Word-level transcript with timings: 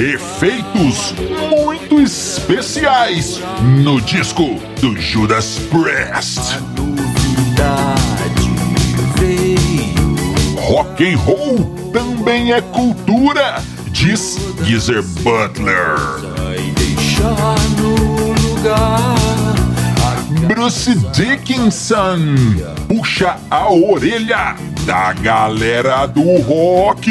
Efeitos 0.00 1.14
muito 1.50 2.00
especiais 2.00 3.38
no 3.84 4.00
disco 4.00 4.58
do 4.80 4.98
Judas 4.98 5.60
Priest. 5.68 6.40
Rock 10.58 11.04
and 11.04 11.18
roll 11.18 11.90
também 11.92 12.50
é 12.50 12.62
cultura, 12.62 13.62
diz 13.90 14.38
Geezer 14.64 15.02
Butler. 15.20 15.98
Bruce 20.46 20.94
Dickinson 21.12 22.20
puxa 22.88 23.36
a 23.50 23.70
orelha 23.70 24.56
da 24.86 25.12
galera 25.12 26.06
do 26.06 26.38
rock. 26.40 27.10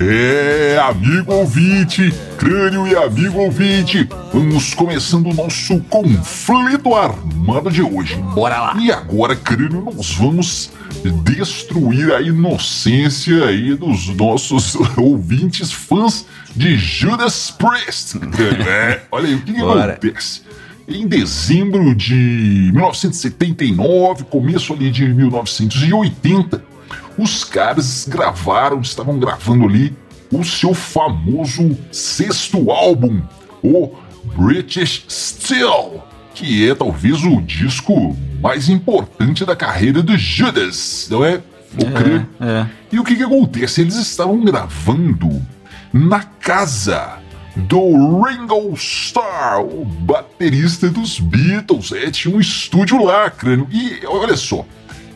É, 0.00 0.76
amigo 0.82 1.32
ouvinte, 1.32 2.12
crânio 2.36 2.86
e 2.86 2.96
amigo 2.96 3.38
ouvinte, 3.38 4.08
vamos 4.32 4.74
começando 4.74 5.30
o 5.30 5.34
nosso 5.34 5.78
conflito 5.82 6.94
armado 6.94 7.70
de 7.70 7.80
hoje. 7.80 8.16
Bora 8.34 8.60
lá. 8.60 8.76
E 8.80 8.90
agora, 8.90 9.36
crânio, 9.36 9.82
nós 9.82 10.14
vamos 10.14 10.72
destruir 11.22 12.12
a 12.12 12.20
inocência 12.20 13.46
aí 13.46 13.74
dos 13.74 14.08
nossos 14.16 14.74
ouvintes 14.98 15.70
fãs 15.70 16.26
de 16.56 16.76
Judas 16.76 17.52
Priest. 17.52 18.18
Crânio, 18.18 18.68
é, 18.68 19.02
olha 19.12 19.28
aí, 19.28 19.34
o 19.36 19.42
que, 19.42 19.52
que 19.52 19.60
acontece? 19.60 20.42
Em 20.88 21.06
dezembro 21.06 21.94
de 21.94 22.70
1979, 22.72 24.24
começo 24.24 24.72
ali 24.72 24.90
de 24.90 25.06
1980, 25.06 26.73
os 27.18 27.44
caras 27.44 28.06
gravaram, 28.08 28.80
estavam 28.80 29.18
gravando 29.18 29.64
ali 29.64 29.96
o 30.32 30.44
seu 30.44 30.74
famoso 30.74 31.76
sexto 31.92 32.70
álbum, 32.70 33.22
o 33.62 33.94
British 34.36 35.04
Steel, 35.08 36.02
que 36.34 36.68
é 36.68 36.74
talvez 36.74 37.22
o 37.24 37.40
disco 37.40 38.16
mais 38.40 38.68
importante 38.68 39.44
da 39.44 39.54
carreira 39.54 40.02
do 40.02 40.16
Judas, 40.16 41.08
não 41.10 41.24
é? 41.24 41.40
O 41.76 41.90
crânio. 41.92 42.28
é. 42.40 42.66
E 42.92 42.98
o 42.98 43.04
que, 43.04 43.16
que 43.16 43.22
acontece? 43.22 43.80
Eles 43.80 43.96
estavam 43.96 44.44
gravando 44.44 45.42
na 45.92 46.20
casa 46.20 47.18
do 47.56 48.22
Ringo 48.22 48.74
Starr, 48.74 49.60
o 49.60 49.84
baterista 49.84 50.88
dos 50.88 51.18
Beatles. 51.20 51.92
É, 51.92 52.10
tinha 52.10 52.34
um 52.34 52.40
estúdio 52.40 53.04
lá, 53.04 53.30
crânio. 53.30 53.66
E 53.70 54.04
olha 54.06 54.36
só, 54.36 54.64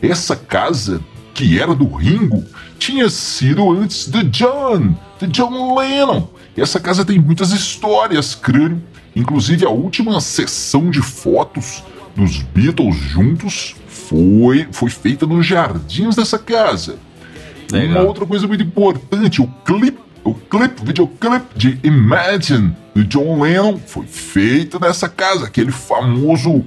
essa 0.01 0.35
casa 0.35 1.01
que 1.39 1.57
era 1.57 1.73
do 1.73 1.87
Ringo 1.87 2.43
tinha 2.77 3.09
sido 3.09 3.71
antes 3.71 4.09
do 4.09 4.25
John, 4.25 4.93
de 5.17 5.27
John 5.27 5.73
Lennon. 5.79 6.27
E 6.55 6.59
essa 6.59 6.81
casa 6.81 7.05
tem 7.05 7.17
muitas 7.17 7.51
histórias, 7.51 8.35
crânio. 8.35 8.83
Inclusive 9.15 9.65
a 9.65 9.69
última 9.69 10.19
sessão 10.19 10.89
de 10.91 11.01
fotos 11.01 11.81
dos 12.13 12.41
Beatles 12.41 12.97
juntos 12.97 13.73
foi, 13.87 14.67
foi 14.73 14.89
feita 14.89 15.25
nos 15.25 15.45
jardins 15.45 16.17
dessa 16.17 16.37
casa. 16.37 16.99
Uma 17.71 17.79
Legal. 17.79 18.05
outra 18.05 18.25
coisa 18.25 18.45
muito 18.45 18.63
importante, 18.63 19.41
o 19.41 19.47
clipe, 19.63 19.99
o 20.25 20.33
clipe, 20.33 20.81
o 20.81 20.85
videoclipe 20.85 21.45
de 21.55 21.79
Imagine 21.83 22.75
do 22.93 23.05
John 23.05 23.41
Lennon 23.41 23.77
foi 23.77 24.05
feito 24.05 24.77
nessa 24.77 25.07
casa, 25.07 25.45
aquele 25.45 25.71
famoso 25.71 26.65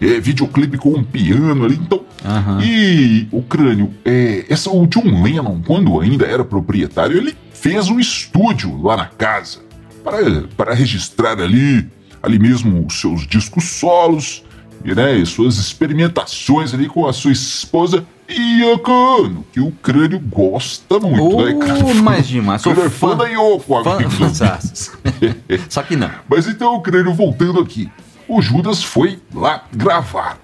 é, 0.00 0.20
videoclipe 0.20 0.78
com 0.78 0.90
um 0.90 1.02
piano 1.02 1.64
ali. 1.64 1.74
Então, 1.74 2.04
Aham. 2.24 2.60
e 2.62 3.28
o 3.30 3.42
crânio, 3.42 3.92
é, 4.04 4.46
essa, 4.48 4.70
o 4.70 4.86
John 4.86 5.22
Lennon, 5.22 5.60
quando 5.66 6.00
ainda 6.00 6.24
era 6.26 6.44
proprietário, 6.44 7.16
ele 7.16 7.36
fez 7.52 7.88
um 7.88 8.00
estúdio 8.00 8.80
lá 8.82 8.96
na 8.96 9.06
casa 9.06 9.58
para, 10.02 10.42
para 10.56 10.74
registrar 10.74 11.38
ali, 11.40 11.86
ali 12.22 12.38
mesmo 12.38 12.84
os 12.86 13.00
seus 13.00 13.26
discos 13.26 13.64
solos 13.64 14.42
e 14.84 14.94
né, 14.94 15.24
suas 15.24 15.56
experimentações 15.58 16.74
ali 16.74 16.88
com 16.88 17.06
a 17.06 17.12
sua 17.12 17.32
esposa 17.32 18.04
Yoko 18.28 19.44
que 19.52 19.60
o 19.60 19.70
crânio 19.70 20.18
gosta 20.18 20.98
muito, 20.98 21.44
né? 21.44 21.52
Oh, 21.54 21.58
Crânio? 21.58 21.94
mas 22.02 22.26
demais, 22.26 22.62
sou 22.62 22.72
Crânio 22.72 22.88
é 22.88 22.90
fã 22.90 23.08
fã. 23.10 23.16
da 23.16 23.24
Yoko, 23.26 23.84
Fã- 23.84 23.94
amigo. 23.96 24.10
Só 25.68 25.82
que 25.82 25.96
não. 25.96 26.10
Mas 26.28 26.46
então, 26.46 26.80
crânio, 26.80 27.12
voltando 27.12 27.60
aqui. 27.60 27.90
O 28.26 28.40
Judas 28.40 28.82
foi 28.82 29.18
lá 29.34 29.64
gravar. 29.72 30.38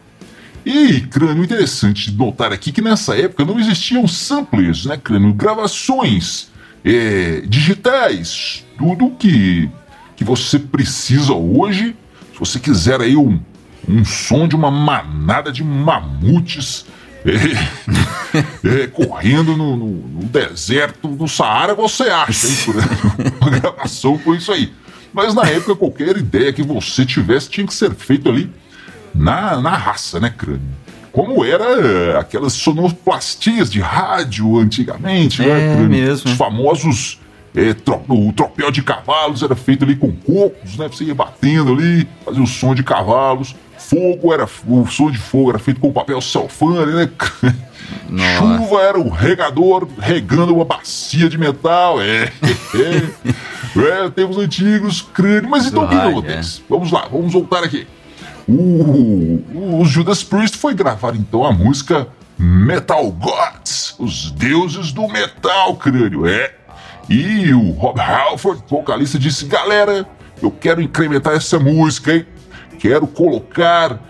E, 0.64 1.00
crânio, 1.02 1.42
interessante 1.42 2.10
notar 2.12 2.52
aqui 2.52 2.70
que 2.72 2.82
nessa 2.82 3.16
época 3.16 3.44
não 3.44 3.58
existiam 3.58 4.06
samplers, 4.06 4.84
né, 4.86 4.96
crânio? 5.02 5.32
Gravações 5.32 6.48
é, 6.84 7.42
digitais. 7.46 8.64
Tudo 8.78 9.10
que, 9.18 9.70
que 10.16 10.24
você 10.24 10.58
precisa 10.58 11.32
hoje, 11.32 11.96
se 12.32 12.38
você 12.38 12.58
quiser 12.58 13.00
aí 13.00 13.16
um, 13.16 13.40
um 13.88 14.04
som 14.04 14.46
de 14.46 14.54
uma 14.54 14.70
manada 14.70 15.50
de 15.50 15.64
mamutes 15.64 16.84
é, 17.24 18.68
é, 18.84 18.86
correndo 18.86 19.56
no, 19.56 19.76
no- 19.76 19.86
no 20.08 20.22
deserto 20.24 21.08
do 21.08 21.26
Saara, 21.28 21.74
você 21.74 22.04
acha, 22.04 22.46
hein, 22.46 22.56
crânio? 22.64 23.34
Uma 23.40 23.50
gravação 23.50 24.16
com 24.18 24.34
isso 24.34 24.52
aí. 24.52 24.72
Mas 25.12 25.34
na 25.34 25.42
época, 25.46 25.74
qualquer 25.74 26.16
ideia 26.16 26.52
que 26.52 26.62
você 26.62 27.04
tivesse 27.04 27.50
tinha 27.50 27.66
que 27.66 27.74
ser 27.74 27.92
feito 27.94 28.28
ali 28.28 28.50
na, 29.14 29.60
na 29.60 29.70
raça, 29.76 30.18
né, 30.20 30.32
crânio? 30.36 30.60
Como 31.12 31.44
era 31.44 31.64
eh, 31.64 32.16
aquelas 32.18 32.52
sonoplastias 32.52 33.70
de 33.70 33.80
rádio 33.80 34.58
antigamente, 34.58 35.42
né, 35.42 35.48
É, 35.48 35.74
crânio? 35.74 35.90
mesmo. 35.90 36.30
Os 36.30 36.36
famosos. 36.36 37.18
eh, 37.54 37.74
tro- 37.74 38.00
o 38.08 38.32
tropel 38.32 38.70
de 38.70 38.80
cavalos 38.80 39.42
era 39.42 39.56
feito 39.56 39.84
ali 39.84 39.96
com 39.96 40.12
cocos, 40.12 40.76
né? 40.78 40.86
Você 40.86 41.02
ia 41.04 41.14
batendo 41.14 41.72
ali, 41.72 42.06
fazia 42.24 42.40
o 42.42 42.46
som 42.46 42.74
de 42.76 42.84
cavalos. 42.84 43.56
Fogo 43.76 44.32
era. 44.32 44.46
O 44.68 44.86
som 44.86 45.10
de 45.10 45.18
fogo 45.18 45.50
era 45.50 45.58
feito 45.58 45.80
com 45.80 45.90
papel 45.92 46.20
celofane, 46.20 46.92
né? 46.94 47.08
Nossa. 48.08 48.38
Chuva 48.38 48.82
era 48.82 49.00
o 49.00 49.08
regador 49.08 49.88
regando 49.98 50.54
uma 50.54 50.64
bacia 50.64 51.28
de 51.28 51.36
metal. 51.36 52.00
É, 52.00 52.30
é, 52.76 54.04
é 54.06 54.10
tempos 54.10 54.38
antigos, 54.38 55.02
crânio. 55.02 55.50
Mas 55.50 55.66
então 55.66 55.84
o 55.84 55.88
que 55.88 55.94
acontece? 55.96 56.62
Vamos 56.68 56.92
lá, 56.92 57.08
vamos 57.10 57.32
voltar 57.32 57.64
aqui. 57.64 57.84
O, 58.50 59.84
Judas 59.84 60.22
Priest 60.24 60.56
foi 60.56 60.74
gravar 60.74 61.14
então 61.14 61.44
a 61.44 61.52
música 61.52 62.08
Metal 62.38 63.10
Gods, 63.12 63.94
os 63.98 64.30
deuses 64.32 64.92
do 64.92 65.06
metal, 65.08 65.76
crânio. 65.76 66.26
É. 66.26 66.54
E 67.08 67.52
o 67.52 67.72
Rob 67.72 68.00
Halford, 68.00 68.62
vocalista, 68.68 69.18
disse: 69.18 69.44
Galera, 69.44 70.06
eu 70.42 70.50
quero 70.50 70.80
incrementar 70.80 71.34
essa 71.34 71.58
música, 71.58 72.14
hein? 72.14 72.26
Quero 72.78 73.06
colocar 73.06 74.00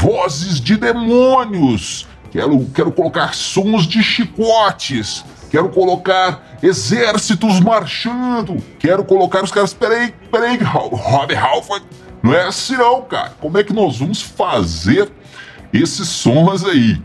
vozes 0.00 0.60
de 0.60 0.76
demônios. 0.76 2.06
Quero, 2.30 2.64
quero 2.74 2.92
colocar 2.92 3.34
sons 3.34 3.86
de 3.86 4.02
chicotes. 4.02 5.24
Quero 5.50 5.68
colocar 5.70 6.58
exércitos 6.62 7.58
marchando. 7.60 8.56
Quero 8.78 9.04
colocar 9.04 9.42
os 9.42 9.50
caras. 9.50 9.72
Peraí, 9.74 10.14
peraí, 10.30 10.56
Ro- 10.58 10.88
Rob 10.94 11.34
Halford. 11.34 11.84
Não 12.22 12.34
é 12.34 12.46
assim 12.46 12.76
não, 12.76 13.02
cara. 13.02 13.32
Como 13.40 13.58
é 13.58 13.64
que 13.64 13.72
nós 13.72 13.98
vamos 13.98 14.20
fazer 14.20 15.10
esses 15.72 16.08
sons 16.08 16.64
aí? 16.64 17.00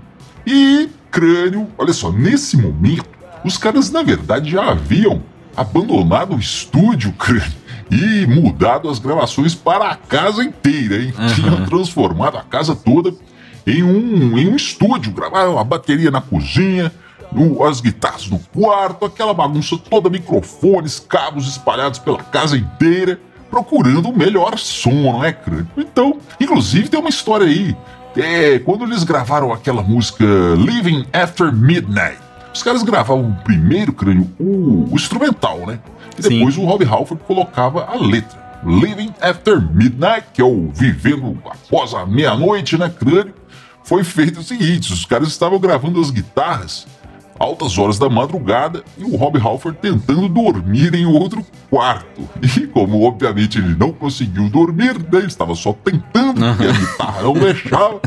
E 0.46 0.90
crânio, 1.12 1.68
olha 1.78 1.94
só, 1.94 2.12
nesse 2.12 2.58
momento, 2.58 3.06
os 3.46 3.58
caras 3.58 3.92
na 3.92 4.02
verdade 4.02 4.50
já 4.50 4.72
haviam 4.72 5.22
abandonado 5.56 6.36
o 6.36 6.40
estúdio, 6.40 7.14
crânio, 7.18 7.64
e 7.92 8.26
mudado 8.26 8.90
as 8.90 8.98
gravações 8.98 9.54
para 9.54 9.90
a 9.90 9.96
casa 9.96 10.44
inteira, 10.44 11.02
hein? 11.02 11.14
Tinham 11.36 11.66
transformado 11.66 12.38
a 12.38 12.44
casa 12.44 12.76
toda 12.76 13.14
em 13.66 13.84
um, 13.84 14.38
em 14.38 14.48
um 14.48 14.56
estúdio, 14.56 15.12
gravaram 15.12 15.58
a 15.60 15.64
bateria 15.64 16.10
na 16.10 16.22
cozinha, 16.22 16.92
as 17.68 17.82
guitarras 17.82 18.28
no 18.30 18.40
quarto, 18.40 19.06
aquela 19.06 19.34
bagunça 19.34 19.78
toda, 19.78 20.10
microfones, 20.10 21.00
cabos 21.00 21.48
espalhados 21.48 22.00
pela 22.00 22.20
casa 22.20 22.58
inteira, 22.58 23.20
procurando 23.54 24.10
o 24.10 24.18
melhor 24.18 24.58
som, 24.58 24.90
não 24.90 25.24
é, 25.24 25.32
crânio? 25.32 25.68
Então, 25.78 26.18
inclusive 26.40 26.90
tem 26.90 27.00
uma 27.00 27.10
história 27.10 27.46
aí. 27.46 27.78
É, 28.18 28.58
quando 28.58 28.84
eles 28.84 29.04
gravaram 29.04 29.54
aquela 29.54 29.84
música 29.84 30.26
Living 30.58 31.06
After 31.14 31.54
Midnight, 31.54 32.18
os 32.52 32.64
caras 32.64 32.82
gravavam 32.82 33.30
o 33.30 33.44
primeiro 33.44 33.94
crânio, 33.94 34.28
o, 34.40 34.92
o 34.92 34.96
instrumental, 34.96 35.68
né? 35.68 35.80
E 36.18 36.22
depois 36.22 36.56
Sim. 36.56 36.64
o 36.64 36.66
Rob 36.66 36.84
Halford 36.84 37.24
colocava 37.26 37.86
a 37.86 37.96
letra. 37.96 38.42
Living 38.66 39.14
After 39.22 39.62
Midnight, 39.62 40.28
que 40.34 40.42
é 40.42 40.46
o 40.46 40.72
Vivendo 40.74 41.38
Após 41.46 41.94
a 41.94 42.06
Meia-Noite, 42.06 42.78
né, 42.78 42.90
crânio? 42.90 43.36
Foi 43.84 44.04
feito 44.04 44.40
o 44.40 44.44
seguinte: 44.44 44.92
os 44.92 45.06
caras 45.06 45.28
estavam 45.28 45.60
gravando 45.60 46.00
as 46.00 46.10
guitarras 46.10 46.88
altas 47.44 47.78
horas 47.78 48.00
da 48.00 48.10
madrugada 48.10 48.84
e 48.98 49.04
o 49.04 49.16
Rob 49.18 49.38
Halford 49.38 49.78
tentando 49.82 50.30
dormir 50.30 50.96
em 50.96 51.06
outro 51.06 51.46
quarto. 51.70 52.22
E 52.42 52.68
como 52.68 53.04
obviamente 53.04 53.58
ele 53.58 53.76
não 53.76 53.92
conseguiu 53.92 54.50
dormir, 54.50 54.98
né, 54.98 55.20
ele 55.20 55.28
estava 55.28 55.54
só 55.54 55.74
tentando, 55.74 56.40
porque 56.56 56.68
a 56.68 56.72
guitarra 56.72 57.22
não 57.24 57.34
deixava, 57.34 58.02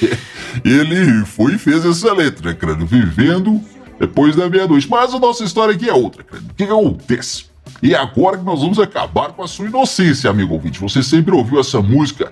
ele 0.64 1.24
foi 1.24 1.54
e 1.54 1.58
fez 1.58 1.84
essa 1.84 2.12
letra, 2.12 2.54
crânio, 2.54 2.86
vivendo 2.86 3.60
depois 3.98 4.36
da 4.36 4.48
meia-noite. 4.48 4.88
Mas 4.90 5.14
a 5.14 5.18
nossa 5.18 5.42
história 5.42 5.74
aqui 5.74 5.88
é 5.88 5.94
outra, 5.94 6.22
crânio. 6.22 6.48
O 6.50 6.54
que 6.54 6.64
acontece? 6.64 7.46
E 7.82 7.94
é 7.94 7.98
agora 7.98 8.38
que 8.38 8.44
nós 8.44 8.60
vamos 8.60 8.78
acabar 8.78 9.32
com 9.32 9.42
a 9.42 9.48
sua 9.48 9.66
inocência, 9.66 10.30
amigo 10.30 10.54
ouvinte. 10.54 10.80
Você 10.80 11.02
sempre 11.02 11.34
ouviu 11.34 11.58
essa 11.58 11.80
música 11.80 12.30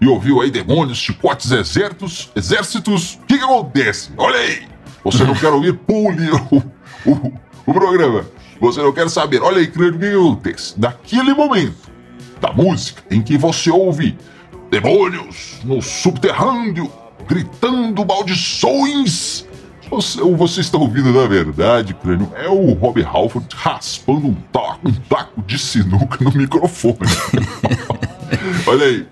e 0.00 0.06
ouviu 0.06 0.40
aí 0.42 0.50
demônios, 0.50 0.98
chicotes, 0.98 1.50
exércitos, 1.50 2.30
exércitos. 2.36 3.14
O 3.14 3.26
que, 3.26 3.38
que 3.38 3.44
acontece? 3.44 4.10
Olha 4.16 4.38
aí! 4.38 4.75
Você 5.06 5.24
não 5.24 5.34
quer 5.34 5.48
ouvir? 5.48 5.72
Pule 5.74 6.30
o, 6.30 7.10
o, 7.10 7.32
o 7.66 7.72
programa. 7.72 8.26
Você 8.60 8.82
não 8.82 8.92
quer 8.92 9.08
saber? 9.08 9.40
Olha 9.42 9.58
aí, 9.58 9.70
acontece? 10.14 10.74
Naquele 10.78 11.32
momento 11.32 11.90
da 12.40 12.52
música 12.52 13.02
em 13.10 13.22
que 13.22 13.38
você 13.38 13.70
ouve 13.70 14.18
demônios 14.70 15.60
no 15.64 15.80
subterrâneo 15.80 16.90
gritando 17.28 18.04
maldições 18.04 19.46
você, 19.90 20.20
você 20.20 20.60
está 20.60 20.78
ouvindo, 20.78 21.12
na 21.12 21.26
verdade, 21.26 21.94
crânio, 21.94 22.30
é 22.34 22.48
o 22.48 22.72
Rob 22.72 23.02
Halford 23.04 23.46
raspando 23.54 24.26
um 24.26 24.34
taco, 24.34 24.88
um 24.88 24.92
taco 24.92 25.40
de 25.42 25.58
sinuca 25.58 26.22
no 26.24 26.32
microfone. 26.32 26.98
Olha 28.66 28.84
aí. 28.84 29.06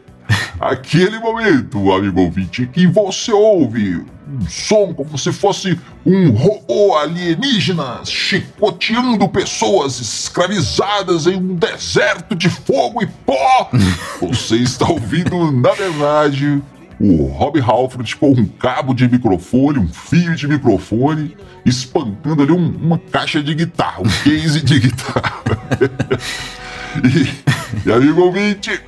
Aquele 0.64 1.18
momento, 1.18 1.92
amigo 1.92 2.22
ouvinte, 2.22 2.66
que 2.66 2.86
você 2.86 3.30
ouve 3.30 4.02
um 4.26 4.48
som 4.48 4.94
como 4.94 5.18
se 5.18 5.30
fosse 5.30 5.78
um 6.06 6.30
robô 6.30 6.96
alienígena 6.96 8.00
chicoteando 8.06 9.28
pessoas 9.28 10.00
escravizadas 10.00 11.26
em 11.26 11.36
um 11.36 11.54
deserto 11.54 12.34
de 12.34 12.48
fogo 12.48 13.02
e 13.02 13.06
pó. 13.06 13.70
Você 14.22 14.56
está 14.56 14.88
ouvindo, 14.88 15.52
na 15.52 15.72
verdade, 15.72 16.62
o 16.98 17.26
Rob 17.26 17.60
Halford 17.60 18.16
com 18.16 18.30
um 18.30 18.46
cabo 18.46 18.94
de 18.94 19.06
microfone, 19.06 19.78
um 19.78 19.88
fio 19.88 20.34
de 20.34 20.48
microfone, 20.48 21.36
espancando 21.66 22.42
ali 22.42 22.52
um, 22.52 22.74
uma 22.74 22.96
caixa 22.98 23.42
de 23.42 23.54
guitarra, 23.54 24.00
um 24.00 24.22
case 24.22 24.62
de 24.62 24.80
guitarra. 24.80 25.42
e, 27.04 27.86
e 27.86 27.92
amigo 27.92 28.22
ouvinte, 28.22 28.80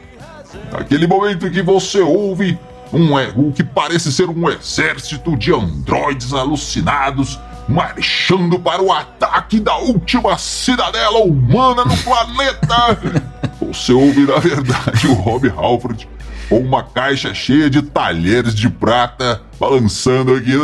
aquele 0.73 1.07
momento 1.07 1.51
que 1.51 1.63
você 1.63 2.01
ouve 2.01 2.59
um, 2.93 3.15
o 3.49 3.53
que 3.53 3.65
parece 3.65 4.13
ser 4.13 4.29
um 4.29 4.49
exército 4.49 5.37
de 5.37 5.53
androides 5.53 6.33
alucinados 6.33 7.39
marchando 7.69 8.59
para 8.59 8.81
o 8.81 8.93
ataque 8.93 9.59
da 9.59 9.77
última 9.77 10.39
cidadela 10.39 11.19
humana 11.19 11.85
no 11.85 11.97
planeta. 11.99 13.27
Você 13.61 13.93
ouve, 13.93 14.21
na 14.21 14.39
verdade, 14.39 15.09
o 15.09 15.15
Rob 15.15 15.49
Halford 15.49 16.09
com 16.49 16.59
uma 16.61 16.85
caixa 16.85 17.35
cheia 17.35 17.69
de 17.69 17.83
talheres 17.83 18.55
de 18.55 18.71
prata 18.71 19.43
balançando 19.59 20.35
aqui 20.35 20.53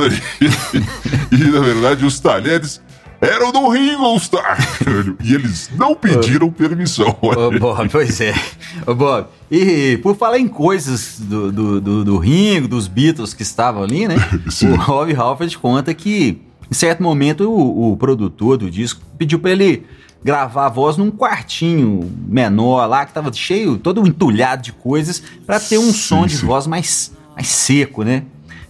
e 1.33 1.37
na 1.37 1.61
verdade 1.61 2.05
os 2.05 2.21
talheres 2.21 2.81
eram 3.23 3.53
do 3.53 3.69
Ringo 3.69 4.17
Starr. 4.17 4.59
E 5.23 5.35
eles 5.35 5.71
não 5.77 5.95
pediram 5.95 6.51
permissão. 6.51 7.17
Ô, 7.23 7.51
Bob, 7.59 7.89
pois 7.91 8.21
é. 8.21 8.35
Ô, 8.87 8.95
Bob, 8.95 9.27
e 9.51 9.99
por 10.03 10.17
falar 10.17 10.39
em 10.39 10.49
coisas 10.49 11.19
do, 11.21 11.53
do, 11.53 11.81
do, 11.81 12.05
do 12.05 12.19
Ringo, 12.19 12.67
dos 12.67 12.89
Beatles 12.89 13.33
que 13.33 13.43
estavam 13.43 13.85
ali, 13.85 14.09
né? 14.09 14.17
Sim. 14.51 14.73
O 14.73 14.77
Rob 14.77 15.15
Halford 15.15 15.57
conta 15.59 15.95
que, 15.95 16.43
em 16.69 16.75
certo 16.75 17.03
momento, 17.03 17.49
o, 17.49 17.93
o 17.93 17.97
produtor 17.97 18.57
do 18.57 18.69
disco 18.69 19.01
pediu 19.17 19.39
para 19.39 19.53
ele 19.53 19.87
gravar 20.25 20.67
a 20.67 20.69
voz 20.69 20.97
num 20.97 21.11
quartinho 21.11 22.11
menor 22.27 22.87
lá, 22.87 23.07
que 23.07 23.13
tava 23.13 23.33
cheio, 23.33 23.79
todo 23.79 24.07
entulhado 24.07 24.63
de 24.63 24.73
coisas, 24.73 25.23
para 25.47 25.61
ter 25.61 25.79
um 25.79 25.93
sim, 25.93 25.93
som 25.93 26.27
de 26.27 26.37
voz 26.37 26.67
mais, 26.67 27.13
mais 27.35 27.49
seco, 27.49 28.03
né? 28.03 28.25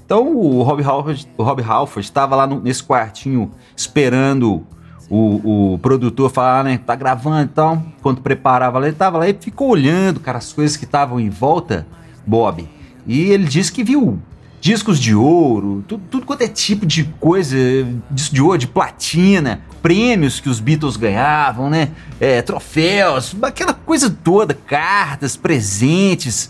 Então 0.04 0.36
o 0.36 0.62
Rob 0.62 0.82
Halford, 0.82 1.28
o 1.36 1.42
Rob 1.42 1.62
Halford 1.62 2.06
estava 2.06 2.36
lá 2.36 2.46
no, 2.46 2.60
nesse 2.60 2.82
quartinho 2.82 3.50
esperando 3.76 4.66
o, 5.08 5.74
o 5.74 5.78
produtor 5.78 6.30
falar, 6.30 6.64
né? 6.64 6.78
Tá 6.78 6.94
gravando 6.94 7.44
e 7.44 7.48
tal. 7.48 7.82
Quando 8.02 8.20
preparava 8.20 8.78
ele 8.86 8.96
tava 8.96 9.18
lá 9.18 9.28
e 9.28 9.34
ficou 9.34 9.68
olhando, 9.68 10.20
cara, 10.20 10.38
as 10.38 10.52
coisas 10.52 10.76
que 10.76 10.84
estavam 10.84 11.20
em 11.20 11.28
volta, 11.28 11.86
Bob. 12.26 12.68
E 13.06 13.20
ele 13.30 13.44
disse 13.44 13.72
que 13.72 13.84
viu 13.84 14.18
discos 14.62 15.00
de 15.00 15.12
ouro, 15.12 15.84
tudo, 15.88 16.02
tudo 16.08 16.24
quanto 16.24 16.42
é 16.42 16.48
tipo 16.48 16.86
de 16.86 17.02
coisa, 17.18 17.56
disco 18.08 18.32
de 18.32 18.40
ouro, 18.40 18.56
de 18.56 18.68
platina, 18.68 19.60
prêmios 19.82 20.38
que 20.38 20.48
os 20.48 20.60
Beatles 20.60 20.96
ganhavam, 20.96 21.68
né? 21.68 21.90
É, 22.20 22.40
troféus, 22.40 23.34
aquela 23.42 23.74
coisa 23.74 24.08
toda, 24.08 24.54
cartas, 24.54 25.36
presentes. 25.36 26.48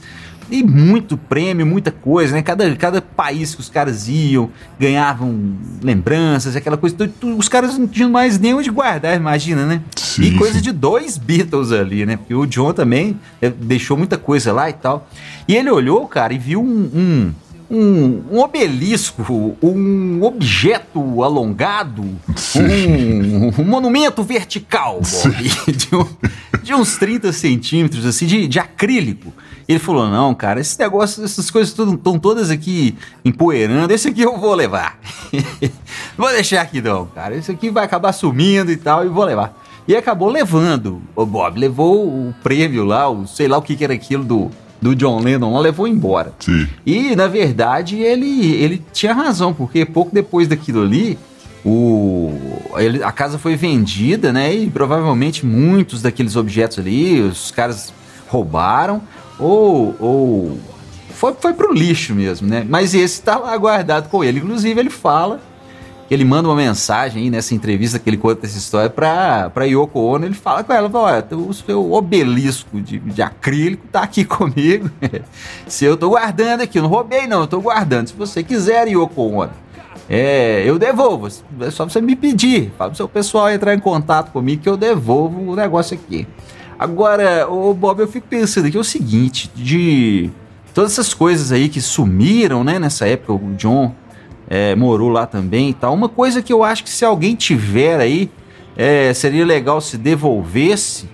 E 0.53 0.63
muito 0.63 1.17
prêmio, 1.17 1.65
muita 1.65 1.91
coisa, 1.91 2.35
né? 2.35 2.43
Cada, 2.43 2.77
cada 2.77 3.01
país 3.01 3.55
que 3.55 3.61
os 3.63 3.71
caras 3.71 4.07
iam, 4.07 4.51
ganhavam 4.79 5.57
lembranças, 5.83 6.55
aquela 6.55 6.77
coisa. 6.77 6.95
Os 7.39 7.49
caras 7.49 7.79
não 7.79 7.87
tinham 7.87 8.11
mais 8.11 8.39
nem 8.39 8.53
onde 8.53 8.71
guardar, 8.71 9.17
imagina, 9.17 9.65
né? 9.65 9.81
Sim, 9.97 10.25
e 10.25 10.35
coisa 10.37 10.61
de 10.61 10.71
dois 10.71 11.17
Beatles 11.17 11.73
ali, 11.73 12.05
né? 12.05 12.19
Porque 12.19 12.35
o 12.35 12.45
John 12.45 12.75
também 12.75 13.19
é, 13.41 13.49
deixou 13.49 13.97
muita 13.97 14.19
coisa 14.19 14.53
lá 14.53 14.69
e 14.69 14.75
tal. 14.75 15.09
E 15.49 15.57
ele 15.57 15.71
olhou, 15.71 16.07
cara, 16.07 16.35
e 16.35 16.39
viu 16.39 16.63
um, 16.63 16.91
um 16.95 17.33
um, 17.73 18.23
um 18.31 18.39
obelisco, 18.41 19.57
um 19.63 20.23
objeto 20.23 21.23
alongado, 21.23 22.03
um, 22.03 23.47
um, 23.59 23.65
monumento 23.65 24.23
vertical, 24.23 25.01
Bob, 25.01 25.49
de, 25.73 26.63
de, 26.63 26.75
uns 26.75 26.99
30 26.99 27.33
centímetros, 27.33 28.05
assim, 28.05 28.27
de, 28.27 28.47
de 28.47 28.59
acrílico. 28.59 29.33
Ele 29.69 29.79
falou: 29.79 30.09
não, 30.09 30.35
cara, 30.35 30.61
esse 30.61 30.79
negócio, 30.79 31.25
essas 31.25 31.51
coisas 31.51 31.73
estão 31.73 32.19
todas 32.19 32.51
aqui 32.51 32.97
empoeirando, 33.25 33.93
esse 33.93 34.09
aqui 34.09 34.23
eu 34.23 34.39
vou 34.39 34.55
levar. 34.55 34.99
vou 36.17 36.31
deixar 36.31 36.63
aqui 36.63 36.81
não, 36.81 37.07
cara. 37.07 37.37
Esse 37.37 37.51
aqui 37.53 37.71
vai 37.71 37.85
acabar 37.85 38.13
sumindo 38.13 38.71
e 38.71 38.77
tal, 38.77 39.05
e 39.05 39.09
vou 39.09 39.25
levar. 39.25 39.59
E 39.87 39.97
acabou 39.97 40.31
levando, 40.31 41.03
o 41.17 41.27
Bob, 41.27 41.59
levou 41.59 42.07
o 42.07 42.35
prêmio 42.43 42.85
lá, 42.85 43.11
o, 43.11 43.27
sei 43.27 43.49
lá 43.49 43.59
o 43.59 43.63
que, 43.63 43.75
que 43.75 43.83
era 43.85 43.95
aquilo 43.95 44.25
do 44.25 44.51
do 44.83 44.97
John 44.97 45.21
Lennon 45.21 45.55
lá 45.55 45.61
levou 45.61 45.87
embora. 45.87 46.33
Sim. 46.41 46.67
E, 46.85 47.15
na 47.15 47.29
verdade, 47.29 47.99
ele, 47.99 48.53
ele 48.57 48.85
tinha 48.93 49.15
razão, 49.15 49.55
porque 49.55 49.87
pouco 49.87 50.13
depois 50.13 50.49
daquilo 50.49 50.83
ali, 50.83 51.17
o, 51.65 52.33
ele, 52.77 53.01
a 53.05 53.13
casa 53.13 53.39
foi 53.39 53.55
vendida, 53.55 54.33
né? 54.33 54.53
E 54.53 54.69
provavelmente 54.69 55.47
muitos 55.47 56.03
daqueles 56.03 56.35
objetos 56.35 56.81
ali, 56.81 57.21
os 57.21 57.53
caras 57.53 57.95
roubaram 58.29 59.01
ou, 59.43 59.97
ou 59.99 60.59
foi, 61.11 61.35
foi 61.35 61.53
pro 61.53 61.73
lixo 61.73 62.15
mesmo, 62.15 62.49
né? 62.49 62.65
Mas 62.69 62.95
esse 62.95 63.21
está 63.21 63.37
lá 63.37 63.57
guardado 63.57 64.09
com 64.09 64.23
ele. 64.23 64.39
Inclusive, 64.39 64.79
ele 64.79 64.91
fala 64.91 65.41
ele 66.15 66.27
manda 66.27 66.47
uma 66.47 66.57
mensagem 66.57 67.23
aí 67.23 67.31
nessa 67.31 67.55
entrevista 67.55 67.99
que 67.99 68.11
ele 68.11 68.19
conta 68.19 68.45
essa 68.45 68.59
história 68.59 68.91
pra, 68.91 69.49
pra 69.49 69.65
Yoko 69.65 69.99
Ono. 69.99 70.27
Ele 70.27 70.35
fala 70.35 70.63
com 70.63 70.73
ela: 70.73 70.91
olha, 70.93 71.27
o 71.31 71.55
seu 71.55 71.93
obelisco 71.93 72.81
de, 72.81 72.99
de 72.99 73.23
acrílico 73.23 73.87
tá 73.91 74.03
aqui 74.03 74.23
comigo. 74.27 74.91
Se 75.67 75.85
eu 75.85 75.97
tô 75.97 76.11
guardando 76.11 76.61
aqui, 76.61 76.79
eu 76.79 76.83
não 76.83 76.91
roubei, 76.91 77.27
não, 77.27 77.41
eu 77.41 77.47
tô 77.47 77.61
guardando. 77.61 78.09
Se 78.09 78.15
você 78.15 78.43
quiser, 78.43 78.89
Yoko 78.89 79.23
Ono, 79.23 79.53
é, 80.09 80.63
eu 80.67 80.79
devolvo. 80.79 81.29
É 81.61 81.71
só 81.71 81.89
você 81.89 82.01
me 82.01 82.15
pedir. 82.15 82.71
Fala 82.77 82.91
pro 82.91 82.97
seu 82.97 83.09
pessoal 83.09 83.51
entrar 83.51 83.75
em 83.75 83.81
contato 83.81 84.33
comigo 84.33 84.63
que 84.63 84.69
eu 84.69 84.77
devolvo 84.77 85.53
o 85.53 85.57
negócio 85.57 85.97
aqui. 85.97 86.27
Agora, 86.83 87.49
o 87.49 87.73
Bob, 87.73 88.01
eu 88.01 88.09
fico 88.09 88.27
pensando 88.27 88.67
aqui 88.67 88.77
é 88.77 88.81
o 88.81 88.83
seguinte: 88.83 89.49
de 89.55 90.29
todas 90.75 90.91
essas 90.91 91.15
coisas 91.15 91.53
aí 91.53 91.69
que 91.69 91.81
sumiram, 91.81 92.65
né, 92.65 92.77
nessa 92.77 93.07
época, 93.07 93.35
o 93.35 93.55
John 93.55 93.95
é, 94.51 94.75
morou 94.75 95.09
lá 95.09 95.25
também 95.25 95.71
e 95.71 95.75
tal. 95.75 95.95
Uma 95.95 96.09
coisa 96.09 96.43
que 96.43 96.53
eu 96.53 96.65
acho 96.65 96.83
que 96.83 96.91
se 96.91 97.05
alguém 97.05 97.37
tiver 97.37 98.01
aí, 98.01 98.29
é, 98.77 99.15
seria 99.15 99.47
legal 99.47 99.81
se 99.81 99.97
devolvesse 99.97 101.09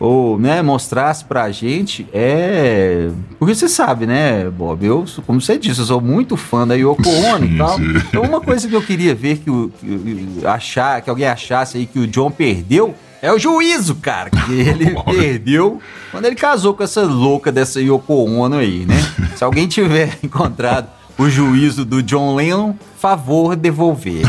ou 0.00 0.38
né, 0.38 0.62
mostrasse 0.62 1.22
pra 1.22 1.52
gente, 1.52 2.08
é. 2.10 3.10
Porque 3.38 3.54
você 3.54 3.68
sabe, 3.68 4.06
né, 4.06 4.48
Bob? 4.48 4.84
Eu, 4.84 5.04
como 5.26 5.42
você 5.42 5.58
disse, 5.58 5.80
eu 5.80 5.84
sou 5.84 6.00
muito 6.00 6.38
fã 6.38 6.66
da 6.66 6.74
Yoko 6.74 7.02
Ono 7.34 7.44
e 7.44 7.58
tal. 7.58 7.78
Então, 7.78 8.22
uma 8.22 8.40
coisa 8.40 8.66
que 8.66 8.74
eu 8.74 8.80
queria 8.80 9.14
ver 9.14 9.36
que, 9.36 9.50
o, 9.50 9.70
que, 9.78 10.40
achar, 10.46 11.02
que 11.02 11.10
alguém 11.10 11.26
achasse 11.26 11.76
aí 11.76 11.84
que 11.84 11.98
o 11.98 12.06
John 12.06 12.30
perdeu 12.30 12.94
é 13.20 13.30
o 13.30 13.38
juízo, 13.38 13.96
cara, 13.96 14.30
que 14.30 14.52
ele 14.58 14.94
perdeu 15.04 15.78
quando 16.10 16.24
ele 16.24 16.36
casou 16.36 16.72
com 16.72 16.82
essa 16.82 17.02
louca 17.02 17.52
dessa 17.52 17.78
Yoko 17.78 18.14
Ono 18.14 18.56
aí, 18.56 18.86
né? 18.86 18.96
Se 19.36 19.44
alguém 19.44 19.68
tiver 19.68 20.18
encontrado 20.22 20.88
o 21.18 21.28
juízo 21.28 21.84
do 21.84 22.02
John 22.02 22.34
Lennon, 22.34 22.74
favor 22.98 23.54
devolver. 23.54 24.22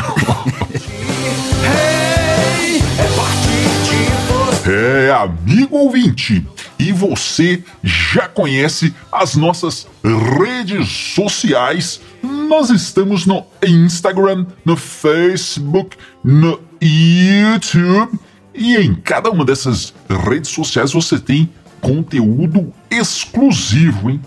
É, 4.73 5.11
amigo 5.11 5.75
ouvinte, 5.75 6.47
e 6.79 6.93
você 6.93 7.61
já 7.83 8.29
conhece 8.29 8.95
as 9.11 9.35
nossas 9.35 9.85
redes 10.01 10.87
sociais? 11.13 11.99
Nós 12.23 12.69
estamos 12.69 13.25
no 13.25 13.45
Instagram, 13.67 14.45
no 14.63 14.77
Facebook, 14.77 15.97
no 16.23 16.57
YouTube 16.81 18.17
e 18.55 18.77
em 18.77 18.95
cada 18.95 19.29
uma 19.29 19.43
dessas 19.43 19.93
redes 20.07 20.51
sociais 20.51 20.93
você 20.93 21.19
tem 21.19 21.49
conteúdo 21.81 22.73
exclusivo, 22.89 24.09
hein? 24.09 24.21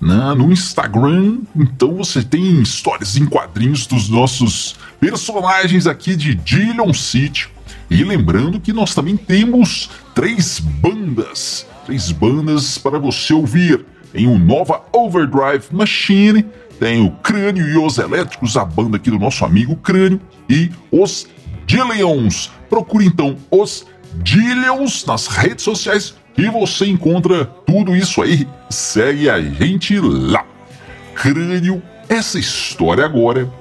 Na, 0.00 0.34
no 0.34 0.50
Instagram, 0.50 1.40
então 1.54 1.94
você 1.94 2.22
tem 2.22 2.62
histórias 2.62 3.18
em 3.18 3.26
quadrinhos 3.26 3.86
dos 3.86 4.08
nossos 4.08 4.76
personagens 4.98 5.86
aqui 5.86 6.16
de 6.16 6.34
Dillon 6.34 6.94
City 6.94 7.50
e 7.90 8.04
lembrando 8.04 8.60
que 8.60 8.72
nós 8.72 8.94
também 8.94 9.16
temos 9.16 9.90
três 10.14 10.60
bandas, 10.60 11.66
três 11.84 12.12
bandas 12.12 12.78
para 12.78 13.00
você 13.00 13.34
ouvir. 13.34 13.84
Tem 14.12 14.28
o 14.28 14.38
Nova 14.38 14.82
Overdrive 14.92 15.64
Machine, 15.72 16.46
tem 16.78 17.04
o 17.04 17.10
Crânio 17.10 17.68
e 17.68 17.76
os 17.76 17.98
Elétricos, 17.98 18.56
a 18.56 18.64
banda 18.64 18.96
aqui 18.96 19.10
do 19.10 19.18
nosso 19.18 19.44
amigo 19.44 19.74
Crânio, 19.76 20.20
e 20.48 20.70
os 20.90 21.26
Dillions. 21.66 22.50
Procure 22.68 23.04
então 23.06 23.36
os 23.50 23.86
Dillions 24.22 25.04
nas 25.04 25.26
redes 25.26 25.64
sociais 25.64 26.14
e 26.38 26.48
você 26.48 26.86
encontra 26.86 27.44
tudo 27.44 27.94
isso 27.94 28.22
aí. 28.22 28.46
Segue 28.70 29.28
a 29.28 29.40
gente 29.40 29.98
lá. 29.98 30.44
Crânio, 31.14 31.82
essa 32.08 32.38
história 32.38 33.04
agora 33.04 33.52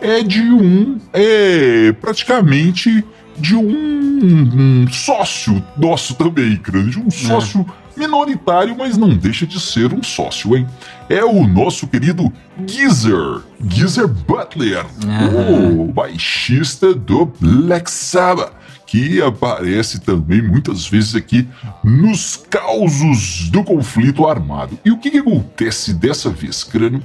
é 0.00 0.22
de 0.22 0.42
um. 0.42 0.98
É 1.12 1.92
praticamente 2.00 3.04
de 3.40 3.54
um, 3.54 4.82
um 4.82 4.88
sócio 4.90 5.62
nosso 5.76 6.14
também, 6.14 6.56
crânio, 6.56 6.90
de 6.90 6.98
um 6.98 7.10
sócio 7.10 7.64
é. 7.96 8.00
minoritário, 8.00 8.76
mas 8.76 8.96
não 8.96 9.16
deixa 9.16 9.46
de 9.46 9.60
ser 9.60 9.92
um 9.92 10.02
sócio, 10.02 10.56
hein? 10.56 10.66
É 11.08 11.24
o 11.24 11.46
nosso 11.46 11.86
querido 11.86 12.32
Geezer, 12.66 13.42
Geezer 13.68 14.08
Butler, 14.08 14.84
uhum. 15.04 15.82
o 15.82 15.92
baixista 15.92 16.94
do 16.94 17.26
Black 17.40 17.90
Sabbath, 17.90 18.52
que 18.86 19.20
aparece 19.20 20.00
também 20.00 20.40
muitas 20.40 20.86
vezes 20.86 21.14
aqui 21.14 21.46
nos 21.84 22.36
causos 22.48 23.48
do 23.50 23.62
conflito 23.62 24.26
armado. 24.26 24.78
E 24.84 24.90
o 24.90 24.98
que, 24.98 25.10
que 25.10 25.18
acontece 25.18 25.92
dessa 25.92 26.30
vez, 26.30 26.64
crânio? 26.64 27.02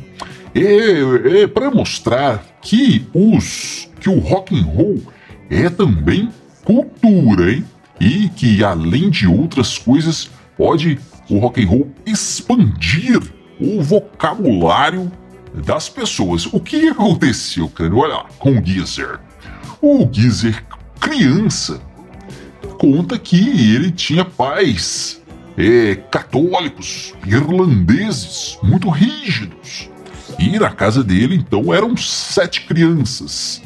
É, 0.56 1.42
é 1.42 1.48
para 1.48 1.70
mostrar 1.70 2.44
que 2.62 3.06
os 3.14 3.90
que 4.00 4.10
o 4.10 4.20
rock 4.20 4.54
and 4.54 4.64
roll 4.64 5.02
é 5.54 5.70
também 5.70 6.30
cultura, 6.64 7.54
hein? 7.54 7.66
E 8.00 8.28
que 8.30 8.64
além 8.64 9.10
de 9.10 9.28
outras 9.28 9.78
coisas, 9.78 10.30
pode 10.58 11.00
o 11.30 11.38
rock 11.38 11.64
and 11.64 11.68
roll 11.68 11.92
expandir 12.06 13.22
o 13.60 13.82
vocabulário 13.82 15.12
das 15.54 15.88
pessoas. 15.88 16.48
O 16.48 16.60
que 16.60 16.90
aconteceu, 16.90 17.70
cara? 17.70 17.96
Olha 17.96 18.16
lá, 18.16 18.26
com 18.40 18.58
o 18.58 18.66
Geezer. 18.66 19.20
O 19.82 20.10
Geezer, 20.12 20.66
criança, 21.00 21.80
conta 22.80 23.20
que 23.20 23.38
ele 23.76 23.92
tinha 23.92 24.26
pais 24.26 25.22
é, 25.56 25.96
católicos, 25.96 27.14
irlandeses, 27.28 28.58
muito 28.64 28.90
rígidos. 28.90 29.90
E 30.40 30.58
na 30.58 30.72
casa 30.72 31.04
dele, 31.04 31.36
então, 31.36 31.72
eram 31.74 31.96
sete 31.96 32.62
crianças 32.66 33.62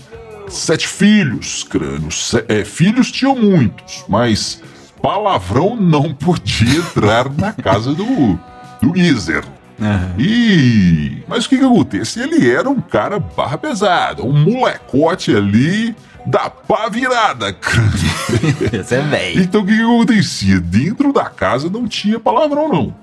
sete 0.47 0.87
filhos, 0.87 1.63
crânios. 1.63 2.33
É, 2.47 2.63
filhos 2.63 3.11
tinham 3.11 3.35
muitos, 3.35 4.03
mas 4.07 4.61
palavrão 5.01 5.75
não 5.75 6.13
podia 6.15 6.79
entrar 6.79 7.31
na 7.31 7.53
casa 7.53 7.93
do, 7.93 8.39
do 8.81 8.95
Geezer. 8.95 9.43
Uhum. 9.79 10.19
E. 10.19 11.23
Mas 11.27 11.45
o 11.45 11.49
que, 11.49 11.57
que 11.57 11.63
acontece? 11.63 12.19
Ele 12.19 12.49
era 12.49 12.69
um 12.69 12.81
cara 12.81 13.19
barra 13.19 13.57
pesada, 13.57 14.23
um 14.23 14.33
molecote 14.33 15.35
ali 15.35 15.95
da 16.25 16.49
pá 16.49 16.89
virada. 16.89 17.55
Você 18.73 18.95
é 18.95 19.01
velho. 19.01 19.41
Então 19.41 19.61
o 19.61 19.65
que, 19.65 19.75
que 19.75 19.81
acontecia? 19.81 20.59
Dentro 20.59 21.13
da 21.13 21.25
casa 21.25 21.69
não 21.69 21.87
tinha 21.87 22.19
palavrão, 22.19 22.67
não. 22.67 22.95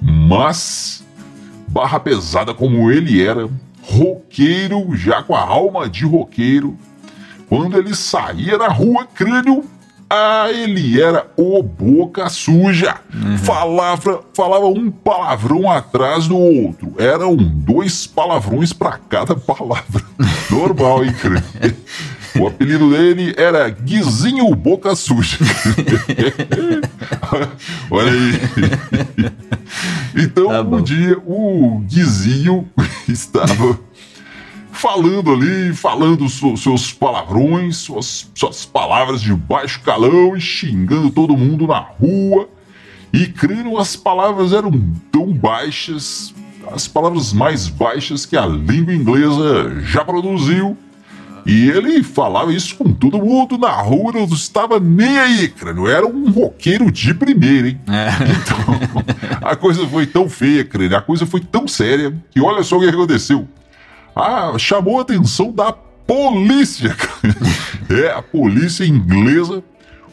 Mas, 0.00 1.04
barra 1.68 2.00
pesada 2.00 2.52
como 2.52 2.90
ele 2.90 3.24
era, 3.24 3.48
roqueiro, 3.82 4.96
já 4.96 5.22
com 5.22 5.34
a 5.34 5.40
alma 5.40 5.88
de 5.88 6.04
roqueiro, 6.04 6.76
quando 7.52 7.76
ele 7.76 7.94
saía 7.94 8.56
na 8.56 8.68
rua, 8.68 9.06
crânio, 9.14 9.62
ah, 10.08 10.46
ele 10.50 10.98
era 10.98 11.26
o 11.36 11.62
boca 11.62 12.30
suja. 12.30 12.96
Uhum. 13.12 13.36
Falava, 13.36 14.22
falava 14.34 14.64
um 14.68 14.90
palavrão 14.90 15.70
atrás 15.70 16.26
do 16.26 16.38
outro. 16.38 16.94
Eram 16.96 17.36
dois 17.36 18.06
palavrões 18.06 18.72
para 18.72 18.92
cada 18.96 19.36
palavra. 19.36 20.02
Normal, 20.50 21.04
hein, 21.04 21.12
crânio? 21.12 21.76
O 22.40 22.46
apelido 22.46 22.88
dele 22.88 23.34
era 23.36 23.68
Guizinho 23.68 24.54
Boca 24.54 24.94
Suja. 24.96 25.36
Olha 27.90 28.12
aí. 28.12 29.32
Então, 30.14 30.48
tá 30.48 30.60
um 30.60 30.82
dia, 30.82 31.18
o 31.24 31.80
Guizinho 31.86 32.68
estava 33.08 33.78
falando 34.72 35.30
ali, 35.30 35.72
falando 35.74 36.26
seus 36.28 36.92
palavrões, 36.92 37.76
suas, 37.76 38.28
suas 38.34 38.64
palavras 38.64 39.20
de 39.20 39.32
baixo 39.34 39.80
calão 39.82 40.36
e 40.36 40.40
xingando 40.40 41.10
todo 41.10 41.36
mundo 41.36 41.66
na 41.66 41.78
rua. 41.78 42.48
E 43.12 43.26
crendo 43.26 43.78
as 43.78 43.94
palavras 43.94 44.52
eram 44.52 44.72
tão 45.12 45.32
baixas, 45.32 46.34
as 46.72 46.88
palavras 46.88 47.32
mais 47.32 47.68
baixas 47.68 48.24
que 48.24 48.36
a 48.36 48.46
língua 48.46 48.94
inglesa 48.94 49.80
já 49.82 50.02
produziu. 50.04 50.76
E 51.44 51.68
ele 51.68 52.02
falava 52.02 52.52
isso 52.52 52.76
com 52.76 52.92
todo 52.92 53.18
mundo 53.18 53.58
na 53.58 53.72
rua, 53.72 54.12
não 54.12 54.24
estava 54.24 54.80
nem 54.80 55.18
aí, 55.18 55.48
crânio. 55.48 55.88
Era 55.88 56.06
um 56.06 56.30
roqueiro 56.30 56.90
de 56.90 57.12
primeira, 57.12 57.68
hein? 57.68 57.80
É. 57.88 58.08
Então, 58.42 59.48
a 59.48 59.56
coisa 59.56 59.86
foi 59.86 60.06
tão 60.06 60.28
feia, 60.28 60.64
crânio. 60.64 60.96
A 60.96 61.02
coisa 61.02 61.26
foi 61.26 61.40
tão 61.40 61.68
séria 61.68 62.14
que 62.30 62.40
olha 62.40 62.62
só 62.62 62.78
o 62.78 62.80
que 62.80 62.88
aconteceu. 62.88 63.46
Ah, 64.14 64.52
chamou 64.58 64.98
a 64.98 65.02
atenção 65.02 65.52
da 65.52 65.72
polícia. 65.72 66.94
é, 67.88 68.12
a 68.12 68.22
polícia 68.22 68.84
inglesa 68.84 69.62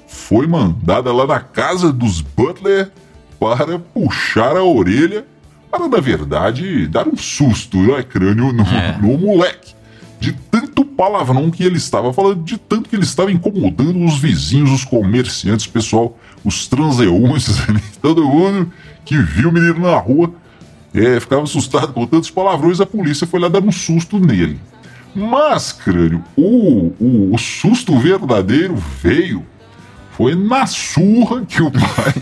foi 0.08 0.48
mandada 0.48 1.12
lá 1.13 1.27
na 1.27 1.39
casa 1.39 1.91
dos 1.91 2.22
Butler 2.22 2.91
para 3.39 3.79
puxar 3.79 4.58
a 4.58 4.63
orelha 4.63 5.25
para, 5.72 5.88
na 5.88 6.00
verdade, 6.00 6.88
dar 6.88 7.08
um 7.08 7.15
susto, 7.15 7.77
né, 7.77 8.01
crânio, 8.03 8.51
no, 8.51 8.63
é. 8.63 8.98
no 9.01 9.18
moleque. 9.18 9.75
De 10.20 10.34
tanto 10.34 10.84
palavrão 10.84 11.50
que 11.50 11.63
ele 11.63 11.77
estava 11.77 12.12
falando, 12.12 12.44
de 12.44 12.58
tanto 12.58 12.89
que 12.89 12.96
ele 12.96 13.03
estava 13.03 13.32
incomodando 13.32 14.03
os 14.03 14.20
vizinhos, 14.20 14.72
os 14.72 14.84
comerciantes, 14.84 15.65
o 15.65 15.70
pessoal, 15.70 16.18
os 16.44 16.68
transeuntes, 16.68 17.58
todo 18.01 18.25
mundo 18.25 18.72
que 19.06 19.18
viu 19.18 19.50
o 19.50 19.51
menino 19.51 19.79
na 19.79 19.98
rua 19.98 20.34
é, 20.93 21.19
ficava 21.19 21.43
assustado 21.43 21.93
com 21.93 22.05
tantos 22.05 22.31
palavrões, 22.31 22.79
a 22.79 22.86
polícia 22.86 23.27
foi 23.27 23.39
lá 23.39 23.48
dar 23.48 23.63
um 23.63 23.72
susto 23.72 24.19
nele. 24.19 24.60
Mas, 25.15 25.72
crânio, 25.72 26.24
o, 26.36 26.93
o, 27.00 27.34
o 27.34 27.38
susto 27.38 27.98
verdadeiro 27.98 28.75
veio 29.01 29.46
foi 30.12 30.36
na 30.36 30.67
surra 30.67 31.46
que 31.46 31.62
o 31.62 31.72
pai, 31.72 32.13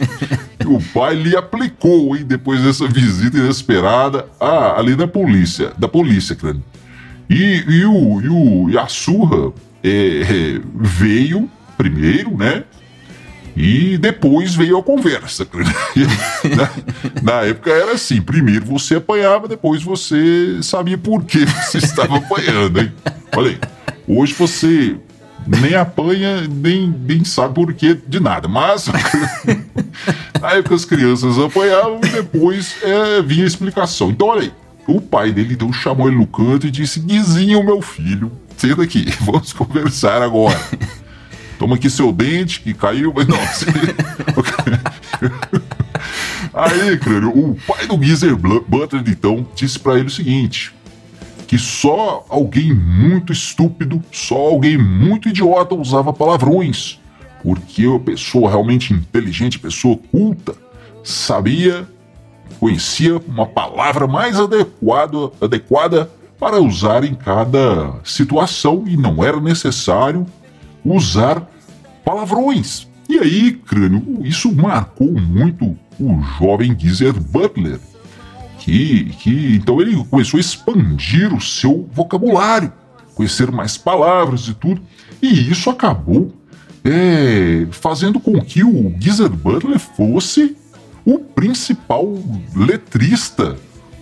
que 0.60 0.68
o 0.68 0.80
pai 0.94 1.16
lhe 1.16 1.36
aplicou, 1.36 2.16
hein, 2.16 2.24
depois 2.24 2.62
dessa 2.62 2.88
visita 2.88 3.38
inesperada 3.38 4.28
ah, 4.40 4.76
ali 4.78 4.96
da 4.96 5.08
polícia, 5.08 5.72
da 5.78 5.88
polícia, 5.88 6.36
crânio. 6.36 6.64
E, 7.30 7.64
e, 7.68 7.86
o, 7.86 8.22
e, 8.22 8.30
o, 8.30 8.70
e 8.70 8.78
a 8.78 8.88
surra 8.88 9.52
é, 9.84 10.22
é, 10.22 10.62
veio 10.76 11.50
primeiro, 11.76 12.38
né? 12.38 12.64
E 13.58 13.98
depois 13.98 14.54
veio 14.54 14.78
a 14.78 14.84
conversa. 14.84 15.48
na, 16.56 16.70
na, 17.24 17.42
época 17.42 17.72
era 17.72 17.94
assim: 17.94 18.22
primeiro 18.22 18.64
você 18.64 18.96
apanhava, 18.96 19.48
depois 19.48 19.82
você 19.82 20.60
sabia 20.62 20.98
por 20.98 21.24
que 21.24 21.44
você 21.44 21.80
estava 21.84 22.18
apanhando, 22.18 22.80
hein? 22.80 22.92
Olha. 23.36 23.60
Hoje 24.08 24.34
você 24.34 24.96
nem 25.46 25.76
apanha, 25.76 26.48
nem, 26.48 26.88
nem 26.88 27.26
sabe 27.26 27.56
por 27.56 27.74
que 27.74 27.94
de 28.08 28.20
nada. 28.22 28.48
Mas 28.48 28.88
Na 30.40 30.52
época 30.52 30.76
as 30.76 30.86
crianças 30.86 31.38
apanhavam 31.38 32.00
depois 32.00 32.78
é, 32.84 33.22
vinha 33.22 33.44
a 33.44 33.48
explicação. 33.48 34.12
Então 34.12 34.28
olha 34.28 34.44
aí, 34.44 34.54
o 34.88 35.02
pai 35.02 35.32
dele 35.32 35.56
então 35.56 35.74
chamou 35.74 36.08
ele 36.08 36.18
no 36.18 36.28
canto 36.28 36.68
e 36.68 36.72
disse: 36.72 37.00
Guizinho, 37.00 37.64
meu 37.64 37.82
filho, 37.82 38.32
senta 38.56 38.84
aqui, 38.84 39.06
vamos 39.22 39.52
conversar 39.52 40.22
agora. 40.22 40.60
Toma 41.58 41.76
aqui 41.76 41.90
seu 41.90 42.12
dente 42.12 42.62
que 42.62 42.74
caiu, 42.74 43.14
mas 43.16 43.28
não. 43.28 43.38
Aí, 46.54 46.98
crânio, 46.98 47.30
o 47.30 47.56
pai 47.68 47.88
do 47.88 48.02
Geezer 48.02 48.36
Butler 48.36 49.04
então 49.08 49.48
disse 49.56 49.80
para 49.80 49.98
ele 49.98 50.08
o 50.08 50.12
seguinte: 50.12 50.74
que 51.48 51.58
só 51.58 52.26
alguém 52.30 52.74
muito 52.74 53.32
estúpido, 53.32 54.02
só 54.12 54.36
alguém 54.36 54.78
muito 54.78 55.30
idiota 55.30 55.74
usava 55.74 56.12
palavrões, 56.12 57.00
porque 57.42 57.86
a 57.86 58.00
pessoa 58.00 58.50
realmente 58.50 58.94
inteligente, 58.94 59.58
pessoa 59.58 59.98
culta, 60.12 60.54
sabia, 61.04 61.88
conhecia 62.60 63.18
uma 63.28 63.46
palavra 63.46 64.06
mais 64.08 64.40
adequada, 64.40 65.32
adequada 65.40 66.12
para 66.40 66.60
usar 66.62 67.04
em 67.04 67.16
cada 67.16 67.96
situação 68.04 68.84
e 68.86 68.96
não 68.96 69.24
era 69.24 69.40
necessário 69.40 70.26
usar 70.94 71.48
palavrões. 72.04 72.88
E 73.10 73.18
aí, 73.18 73.54
crânio, 73.54 74.04
isso 74.24 74.54
marcou 74.54 75.12
muito 75.12 75.78
o 76.00 76.22
jovem 76.38 76.78
Geezer 76.78 77.14
Butler, 77.14 77.80
que, 78.60 79.06
que 79.20 79.56
então 79.56 79.82
ele 79.82 79.96
começou 80.06 80.38
a 80.38 80.42
expandir 80.42 81.34
o 81.34 81.42
seu 81.42 81.90
vocabulário, 81.92 82.72
conhecer 83.16 83.50
mais 83.52 83.78
palavras 83.78 84.48
e 84.48 84.54
tudo, 84.54 84.82
e 85.22 85.50
isso 85.50 85.70
acabou 85.70 86.34
é, 86.84 87.66
fazendo 87.72 88.20
com 88.20 88.40
que 88.42 88.64
o 88.64 88.94
Geezer 89.00 89.30
Butler 89.30 89.80
fosse 89.80 90.56
o 91.06 91.20
principal 91.20 92.06
letrista 92.56 93.56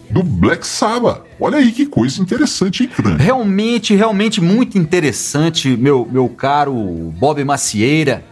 do 0.10 0.24
Black 0.24 0.66
Sabbath. 0.66 1.22
Olha 1.40 1.58
aí 1.58 1.72
que 1.72 1.86
coisa 1.86 2.22
interessante, 2.22 2.84
hein, 2.84 2.90
Crânio? 2.94 3.18
Realmente, 3.18 3.96
realmente 3.96 4.42
muito 4.42 4.78
interessante, 4.78 5.76
meu, 5.76 6.08
meu 6.10 6.30
caro 6.30 6.74
Bob 7.18 7.44
Macieira, 7.44 8.24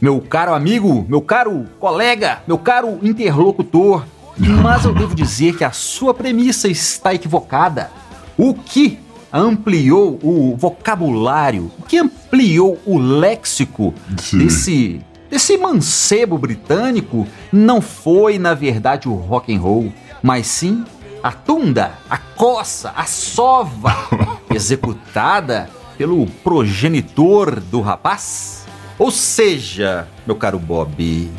meu 0.00 0.20
caro 0.20 0.54
amigo, 0.54 1.06
meu 1.08 1.20
caro 1.20 1.66
colega, 1.78 2.42
meu 2.46 2.58
caro 2.58 2.98
interlocutor. 3.02 4.04
Mas 4.36 4.84
eu 4.84 4.94
devo 4.94 5.14
dizer 5.14 5.56
que 5.56 5.64
a 5.64 5.72
sua 5.72 6.12
premissa 6.12 6.68
está 6.68 7.14
equivocada. 7.14 7.90
O 8.36 8.54
que 8.54 8.98
ampliou 9.32 10.18
o 10.22 10.56
vocabulário, 10.56 11.70
o 11.78 11.82
que 11.82 11.98
ampliou 11.98 12.78
o 12.84 12.98
léxico 12.98 13.94
Sim. 14.18 14.38
desse 14.38 15.00
desse 15.30 15.56
mancebo 15.56 16.36
britânico 16.36 17.26
não 17.50 17.80
foi 17.80 18.38
na 18.38 18.52
verdade 18.52 19.08
o 19.08 19.14
rock 19.14 19.54
and 19.54 19.60
roll, 19.60 19.90
mas 20.22 20.46
sim 20.46 20.84
a 21.22 21.30
tunda, 21.30 21.92
a 22.10 22.18
coça, 22.18 22.92
a 22.96 23.04
sova 23.04 23.94
executada 24.52 25.70
pelo 25.96 26.26
progenitor 26.26 27.60
do 27.60 27.80
rapaz. 27.80 28.66
Ou 28.98 29.10
seja, 29.10 30.08
meu 30.26 30.36
caro 30.36 30.58
Bob, 30.58 31.30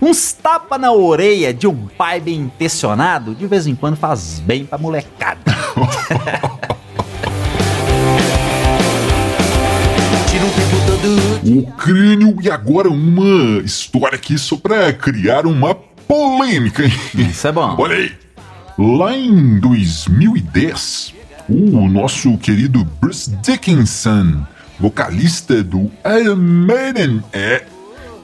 Uns 0.00 0.32
tapa 0.32 0.76
na 0.76 0.92
orelha 0.92 1.52
de 1.54 1.66
um 1.66 1.86
pai 1.86 2.20
bem 2.20 2.36
intencionado 2.36 3.34
de 3.34 3.46
vez 3.46 3.66
em 3.66 3.74
quando 3.74 3.96
faz 3.96 4.38
bem 4.40 4.64
pra 4.66 4.76
molecada. 4.76 5.40
o 11.44 11.62
crânio 11.72 12.36
e 12.42 12.50
agora 12.50 12.88
uma 12.88 13.62
história 13.62 14.16
aqui 14.16 14.36
só 14.38 14.56
pra 14.56 14.92
criar 14.92 15.46
uma 15.46 15.74
polêmica. 15.74 16.82
Isso 17.14 17.46
é 17.46 17.52
bom. 17.52 17.76
Olha 17.78 17.96
aí. 17.96 18.23
Lá 18.76 19.16
em 19.16 19.60
2010, 19.60 21.14
o 21.48 21.88
nosso 21.88 22.36
querido 22.38 22.84
Bruce 23.00 23.30
Dickinson, 23.36 24.44
vocalista 24.80 25.62
do 25.62 25.90
Iron 26.04 26.36
Maiden, 26.36 27.22
é 27.32 27.64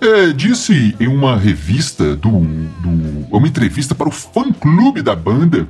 é, 0.01 0.33
disse 0.33 0.97
em 0.99 1.07
uma 1.07 1.37
revista 1.37 2.17
do, 2.17 2.31
do. 2.31 3.27
uma 3.31 3.47
entrevista 3.47 3.95
para 3.95 4.09
o 4.09 4.11
fã 4.11 4.51
clube 4.51 5.03
da 5.03 5.15
banda 5.15 5.69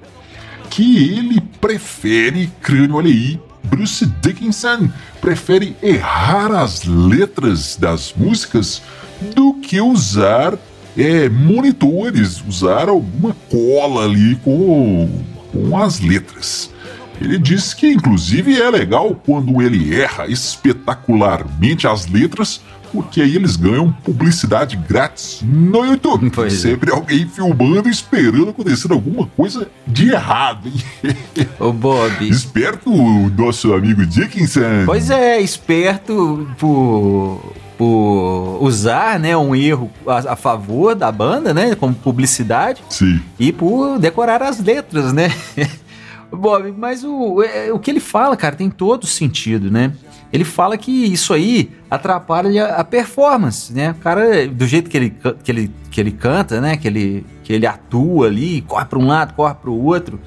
que 0.71 0.97
ele 1.13 1.41
prefere, 1.61 2.51
crânio, 2.63 2.95
olha 2.95 3.11
aí, 3.11 3.41
Bruce 3.65 4.07
Dickinson 4.23 4.89
prefere 5.21 5.77
errar 5.83 6.53
as 6.53 6.85
letras 6.85 7.77
das 7.77 8.15
músicas 8.17 8.81
do 9.35 9.55
que 9.55 9.81
usar 9.81 10.57
é, 11.01 11.29
monitores, 11.29 12.43
usar 12.47 12.89
alguma 12.89 13.35
cola 13.51 14.05
ali 14.05 14.37
com, 14.37 15.09
com 15.51 15.79
as 15.79 16.01
letras. 16.01 16.71
Ele 17.21 17.39
disse 17.39 17.75
que, 17.75 17.91
inclusive, 17.91 18.61
é 18.61 18.71
legal 18.71 19.15
quando 19.15 19.61
ele 19.63 19.95
erra 19.95 20.27
espetacularmente 20.27 21.87
as 21.87 22.07
letras, 22.07 22.63
porque 22.93 23.21
aí 23.21 23.37
eles 23.37 23.57
ganham 23.57 23.93
publicidade 23.93 24.77
grátis 24.77 25.41
no 25.43 25.85
YouTube. 25.85 26.31
Pois 26.35 26.53
é. 26.53 26.71
Sempre 26.71 26.91
é. 26.91 26.95
alguém 26.95 27.27
filmando, 27.29 27.89
esperando 27.89 28.51
acontecer 28.51 28.91
alguma 28.93 29.27
coisa 29.27 29.69
de 29.87 30.11
errado, 30.11 30.69
hein? 30.69 31.17
Ô, 31.59 31.73
Bob. 31.73 32.11
Esperto 32.29 32.91
o 32.91 33.31
nosso 33.31 33.73
amigo 33.73 34.05
Dickinson. 34.05 34.85
Pois 34.87 35.11
é, 35.11 35.41
esperto 35.41 36.49
por, 36.59 37.53
por 37.81 38.59
usar 38.61 39.19
né, 39.19 39.35
um 39.35 39.57
erro 39.57 39.91
a, 40.07 40.35
a, 40.35 40.37
favor 40.37 40.95
da 40.95 41.11
banda, 41.11 41.55
né? 41.55 41.75
Como 41.75 41.95
publicidade. 41.95 42.85
Sim. 42.91 43.23
E 43.39 43.51
por 43.53 43.99
decorar 43.99 44.43
as 44.43 44.61
letras, 44.61 45.15
né? 45.15 45.33
Bob, 46.31 46.75
mas 46.77 47.03
o, 47.03 47.43
é, 47.43 47.73
o 47.73 47.79
que 47.79 47.91
ele 47.91 47.99
fala, 47.99 48.37
cara, 48.37 48.55
tem 48.55 48.69
todo 48.69 49.07
sentido, 49.07 49.71
né? 49.71 49.95
ele 50.33 50.45
fala 50.45 50.77
que 50.79 50.91
isso 51.07 51.33
aí 51.33 51.71
atrapalha 51.91 52.67
a 52.67 52.85
performance, 52.85 53.73
né? 53.73 53.91
O 53.91 53.95
cara, 53.95 54.47
do 54.47 54.67
jeito 54.67 54.89
que 54.89 54.97
ele, 54.97 55.17
que 55.43 55.51
ele, 55.51 55.71
que 55.91 56.01
ele 56.01 56.13
canta, 56.13 56.61
né? 56.61 56.77
Que 56.77 56.87
ele, 56.87 57.27
que 57.43 57.53
ele 57.53 57.67
atua 57.67 58.27
ali, 58.29 58.61
corre 58.63 58.85
para 58.85 58.99
um 58.99 59.07
lado, 59.07 59.35
corre 59.35 59.55
para 59.55 59.71
o 59.71 59.85
outro. 59.85 60.21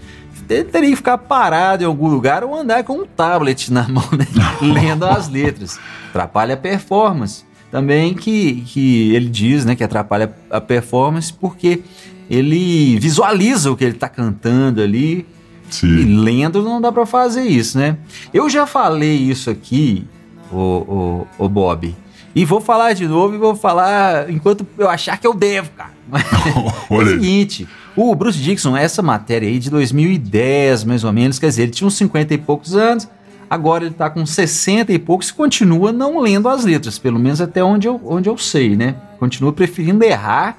Ele 0.53 0.63
teria 0.65 0.89
que 0.89 0.95
ficar 0.95 1.17
parado 1.17 1.83
em 1.83 1.85
algum 1.85 2.07
lugar 2.07 2.43
ou 2.43 2.55
andar 2.55 2.83
com 2.83 2.99
um 2.99 3.05
tablet 3.05 3.71
na 3.71 3.87
mão, 3.87 4.07
né? 4.11 4.27
lendo 4.61 5.05
as 5.05 5.29
letras. 5.29 5.79
Atrapalha 6.09 6.53
a 6.53 6.57
performance. 6.57 7.43
Também 7.71 8.13
que, 8.13 8.61
que 8.67 9.15
ele 9.15 9.29
diz 9.29 9.65
né, 9.65 9.75
que 9.75 9.83
atrapalha 9.83 10.31
a 10.49 10.61
performance 10.61 11.33
porque 11.33 11.81
ele 12.29 12.99
visualiza 12.99 13.71
o 13.71 13.75
que 13.75 13.83
ele 13.83 13.95
está 13.95 14.07
cantando 14.07 14.81
ali 14.81 15.25
Sim. 15.73 15.87
E 15.87 16.03
lendo 16.03 16.61
não 16.61 16.79
dá 16.79 16.91
para 16.91 17.05
fazer 17.05 17.43
isso, 17.43 17.79
né? 17.79 17.97
Eu 18.31 18.47
já 18.47 18.67
falei 18.67 19.15
isso 19.15 19.49
aqui, 19.49 20.05
o, 20.51 20.57
o, 20.57 21.27
o 21.39 21.49
Bob. 21.49 21.95
E 22.35 22.45
vou 22.45 22.61
falar 22.61 22.93
de 22.93 23.07
novo 23.07 23.33
e 23.33 23.37
vou 23.39 23.55
falar 23.55 24.29
enquanto 24.29 24.65
eu 24.77 24.87
achar 24.87 25.17
que 25.17 25.25
eu 25.25 25.33
devo, 25.33 25.71
cara. 25.71 25.91
é 26.89 26.93
o 26.93 27.05
seguinte, 27.07 27.67
o 27.95 28.15
Bruce 28.15 28.39
Dixon, 28.39 28.75
essa 28.75 29.01
matéria 29.01 29.47
aí 29.47 29.59
de 29.59 29.69
2010, 29.69 30.83
mais 30.83 31.03
ou 31.03 31.11
menos, 31.13 31.37
quer 31.37 31.47
dizer, 31.47 31.63
ele 31.63 31.71
tinha 31.71 31.87
uns 31.87 31.95
50 31.95 32.33
e 32.33 32.37
poucos 32.37 32.75
anos, 32.75 33.07
agora 33.49 33.85
ele 33.85 33.93
tá 33.93 34.09
com 34.09 34.25
60 34.25 34.91
e 34.91 34.97
poucos 34.97 35.29
e 35.29 35.33
continua 35.33 35.91
não 35.91 36.19
lendo 36.19 36.49
as 36.49 36.65
letras, 36.65 36.97
pelo 36.97 37.19
menos 37.19 37.39
até 37.39 37.63
onde 37.63 37.87
eu, 37.87 38.01
onde 38.03 38.27
eu 38.27 38.37
sei, 38.37 38.75
né? 38.75 38.95
Continua 39.19 39.53
preferindo 39.53 40.03
errar 40.03 40.57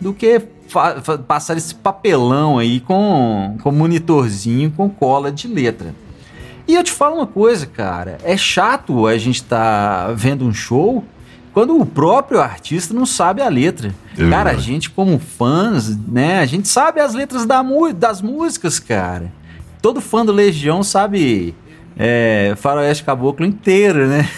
do 0.00 0.12
que 0.12 0.40
passar 1.28 1.56
esse 1.56 1.74
papelão 1.74 2.58
aí 2.58 2.80
com, 2.80 3.56
com 3.62 3.70
monitorzinho 3.70 4.70
com 4.70 4.88
cola 4.88 5.30
de 5.30 5.46
letra. 5.46 5.94
E 6.66 6.74
eu 6.74 6.82
te 6.82 6.90
falo 6.90 7.16
uma 7.16 7.26
coisa, 7.26 7.66
cara, 7.66 8.18
é 8.24 8.36
chato 8.36 9.06
a 9.06 9.16
gente 9.18 9.42
tá 9.42 10.12
vendo 10.14 10.44
um 10.44 10.54
show 10.54 11.04
quando 11.52 11.78
o 11.78 11.84
próprio 11.84 12.40
artista 12.40 12.94
não 12.94 13.04
sabe 13.04 13.42
a 13.42 13.48
letra. 13.48 13.94
É 14.18 14.28
cara, 14.28 14.50
a 14.50 14.56
gente 14.56 14.90
como 14.90 15.18
fãs, 15.18 15.96
né, 15.96 16.40
a 16.40 16.46
gente 16.46 16.68
sabe 16.68 17.00
as 17.00 17.14
letras 17.14 17.46
da, 17.46 17.62
das 17.94 18.22
músicas, 18.22 18.78
cara. 18.78 19.32
Todo 19.80 20.00
fã 20.00 20.24
do 20.24 20.32
Legião 20.32 20.82
sabe 20.82 21.54
é, 21.96 22.54
Faroeste 22.56 23.04
Caboclo 23.04 23.44
inteiro, 23.44 24.06
né? 24.06 24.28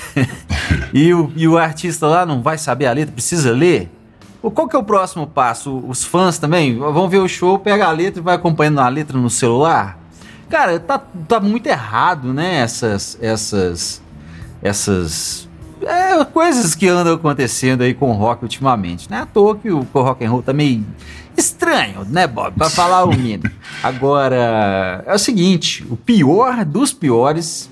e, 0.92 1.12
o, 1.12 1.32
e 1.36 1.46
o 1.46 1.58
artista 1.58 2.06
lá 2.06 2.24
não 2.24 2.42
vai 2.42 2.58
saber 2.58 2.86
a 2.86 2.92
letra, 2.92 3.12
precisa 3.12 3.52
ler. 3.52 3.90
Qual 4.50 4.68
que 4.68 4.76
é 4.76 4.78
o 4.78 4.84
próximo 4.84 5.26
passo? 5.26 5.82
Os 5.88 6.04
fãs 6.04 6.38
também 6.38 6.76
vão 6.78 7.08
ver 7.08 7.18
o 7.18 7.28
show, 7.28 7.58
pega 7.58 7.86
a 7.86 7.90
letra 7.90 8.20
e 8.20 8.22
vai 8.22 8.34
acompanhando 8.34 8.80
a 8.80 8.88
letra 8.88 9.16
no 9.16 9.30
celular? 9.30 9.98
Cara, 10.50 10.78
tá, 10.78 10.98
tá 10.98 11.40
muito 11.40 11.66
errado, 11.66 12.32
né? 12.32 12.56
Essas. 12.56 13.18
Essas. 13.22 14.02
Essas. 14.62 15.48
É, 15.86 16.24
coisas 16.24 16.74
que 16.74 16.88
andam 16.88 17.14
acontecendo 17.14 17.82
aí 17.82 17.94
com 17.94 18.10
o 18.10 18.14
rock 18.14 18.42
ultimamente. 18.42 19.10
Não 19.10 19.18
é 19.18 19.20
à 19.20 19.26
toa 19.26 19.56
que 19.56 19.70
o, 19.70 19.86
rock 19.92 20.24
and 20.24 20.30
roll 20.30 20.42
tá 20.42 20.52
meio 20.52 20.84
estranho, 21.36 22.04
né, 22.08 22.26
Bob? 22.26 22.54
Pra 22.56 22.70
falar 22.70 23.04
o 23.04 23.10
mínimo. 23.10 23.50
Agora, 23.82 25.04
é 25.06 25.14
o 25.14 25.18
seguinte: 25.18 25.86
o 25.90 25.96
pior 25.96 26.64
dos 26.64 26.92
piores 26.92 27.70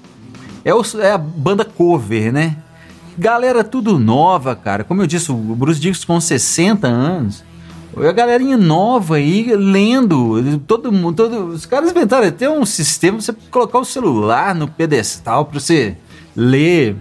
é, 0.65 0.75
o, 0.75 0.83
é 1.01 1.13
a 1.13 1.19
banda 1.19 1.65
cover, 1.65 2.33
né? 2.33 2.57
Galera 3.19 3.63
tudo 3.63 3.99
nova, 3.99 4.57
cara. 4.57 4.85
Como 4.85 5.03
eu 5.03 5.07
disse, 5.07 5.31
o 5.31 5.35
Bruce 5.35 5.81
Dickinson 5.81 6.07
com 6.07 6.21
60 6.21 6.87
anos. 6.87 7.45
A 7.95 8.11
galerinha 8.11 8.57
nova 8.57 9.17
aí 9.17 9.55
lendo, 9.55 10.59
todo 10.61 10.91
mundo, 10.91 11.15
todo, 11.15 11.49
os 11.49 11.67
caras 11.67 11.91
inventaram 11.91 12.27
até 12.27 12.49
um 12.49 12.65
sistema 12.65 13.19
pra 13.19 13.27
você 13.27 13.35
colocar 13.51 13.79
o 13.79 13.85
celular 13.85 14.55
no 14.55 14.67
pedestal 14.67 15.45
pra 15.45 15.61
você 15.61 15.95
ler 16.35 16.97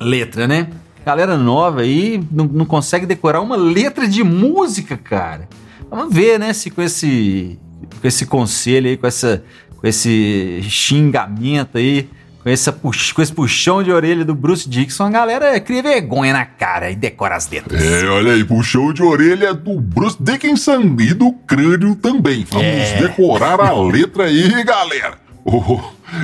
letra, 0.00 0.46
né? 0.46 0.68
Galera 1.04 1.36
nova 1.36 1.82
aí 1.82 2.22
não, 2.30 2.46
não 2.46 2.64
consegue 2.64 3.04
decorar 3.04 3.40
uma 3.40 3.56
letra 3.56 4.08
de 4.08 4.24
música, 4.24 4.96
cara. 4.96 5.48
Vamos 5.90 6.14
ver, 6.14 6.38
né, 6.38 6.52
se 6.52 6.70
com 6.70 6.82
esse, 6.82 7.58
com 8.00 8.08
esse 8.08 8.26
conselho 8.26 8.88
aí, 8.88 8.96
com, 8.96 9.06
essa, 9.06 9.44
com 9.76 9.86
esse 9.86 10.60
xingamento 10.62 11.76
aí, 11.78 12.08
com, 12.42 12.48
essa 12.48 12.72
pux, 12.72 13.12
com 13.12 13.22
esse 13.22 13.32
puxão 13.32 13.82
de 13.82 13.92
orelha 13.92 14.24
do 14.24 14.34
Bruce 14.34 14.68
Dixon, 14.68 15.04
a 15.04 15.10
galera 15.10 15.60
cria 15.60 15.82
vergonha 15.82 16.32
na 16.32 16.44
cara 16.44 16.90
e 16.90 16.96
decora 16.96 17.36
as 17.36 17.48
letras. 17.48 17.82
É, 17.82 18.06
olha 18.06 18.32
aí, 18.32 18.44
puxão 18.44 18.92
de 18.92 19.02
orelha 19.02 19.54
do 19.54 19.80
Bruce 19.80 20.16
Dickinson 20.18 20.96
e 20.98 21.14
do 21.14 21.32
crânio 21.32 21.94
também. 21.94 22.46
Vamos 22.50 22.66
é. 22.66 23.02
decorar 23.02 23.60
a 23.60 23.72
letra 23.82 24.24
aí, 24.24 24.64
galera. 24.64 25.18
Oh, 25.44 25.80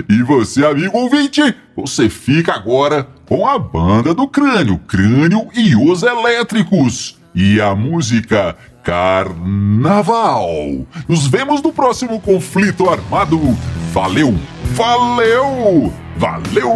e 0.09 0.22
você, 0.22 0.64
amigo 0.64 0.96
ouvinte, 0.96 1.54
você 1.76 2.09
fica 2.09 2.54
agora 2.54 3.06
com 3.31 3.47
a 3.47 3.57
banda 3.57 4.12
do 4.12 4.27
Crânio, 4.27 4.77
Crânio 4.88 5.47
e 5.55 5.77
os 5.77 6.03
Elétricos. 6.03 7.16
E 7.33 7.61
a 7.61 7.77
música 7.77 8.57
Carnaval. 8.83 10.49
Nos 11.09 11.29
vemos 11.29 11.62
no 11.62 11.73
próximo 11.73 12.21
conflito 12.21 12.90
armado. 12.90 13.38
Valeu, 13.93 14.35
valeu, 14.75 15.93
valeu! 16.16 16.75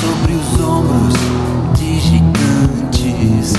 Sobre 0.00 0.32
os 0.32 0.60
ombros 0.60 1.14
de 1.78 2.00
gigantes, 2.00 3.52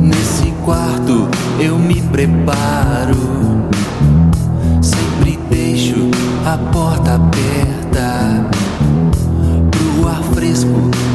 nesse 0.00 0.50
quarto 0.64 1.28
eu 1.60 1.78
me 1.78 2.02
preparo 2.02 3.38
a 6.48 6.56
porta 6.72 7.16
aberta 7.16 7.77
pro 10.64 11.07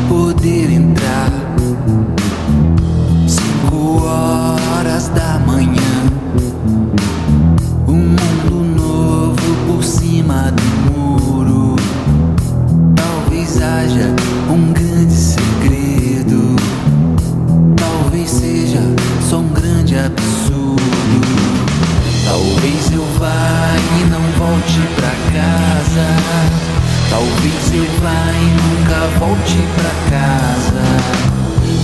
casa. 30.14 30.84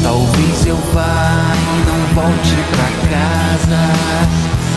Talvez 0.04 0.66
eu 0.68 0.78
vá 0.94 1.56
e 1.66 1.78
não 1.90 2.00
volte 2.14 2.56
pra 2.70 2.90
casa. 3.10 3.82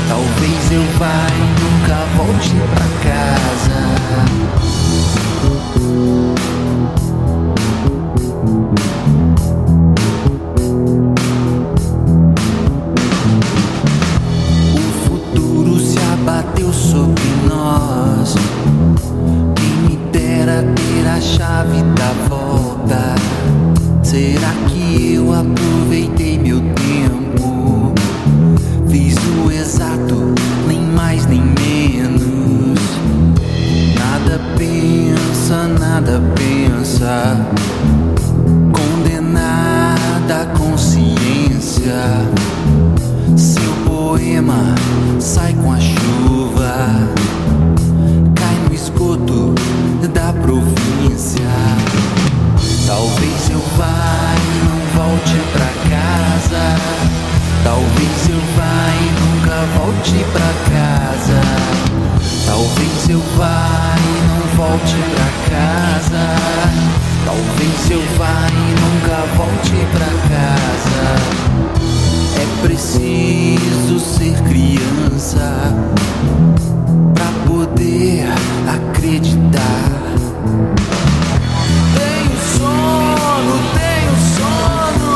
Talvez 0.09 0.73
eu 0.73 0.85
vá 0.99 1.27
e 1.37 1.45
nunca 1.61 1.97
volte 2.17 2.57
pra 2.75 2.87
casa. 3.11 3.53
chave 21.23 21.83
da. 21.95 22.32
Será 24.13 24.53
que 24.69 25.15
eu 25.15 25.33
aproveitei 25.33 26.39
meu 26.39 26.61
tempo? 26.61 27.95
Fiz 28.87 29.17
o 29.43 29.51
exato, 29.51 30.35
nem 30.69 30.83
mais 30.83 31.25
nem 31.25 31.41
menos. 31.41 32.79
Nada 33.99 34.39
pensa, 34.59 35.67
nada 35.81 36.21
pensa. 36.35 37.41
Condenada 38.71 40.45
consciência. 40.59 41.97
Seu 43.35 43.73
poema 43.87 44.75
sai 45.19 45.55
com 45.55 45.73
a 45.73 45.81
chuva 45.81 47.22
eu 63.13 63.21
vá 63.37 63.95
e 63.99 64.13
não 64.27 64.41
volte 64.57 64.97
pra 65.15 65.29
casa. 65.51 66.25
Talvez 67.27 67.91
eu 67.91 68.03
vá 68.17 68.47
e 68.49 68.75
nunca 68.81 69.17
volte 69.37 69.77
pra 69.93 70.11
casa. 70.31 71.05
É 72.41 72.47
preciso 72.63 74.01
ser 74.01 74.35
criança 74.45 75.47
poder 77.47 78.25
acreditar. 78.67 79.91
Tenho 81.99 82.37
sono, 82.59 83.55
tenho 83.75 84.15
sono. 84.39 85.13